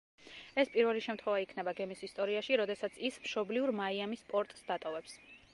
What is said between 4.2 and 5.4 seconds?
პორტს დატოვებს.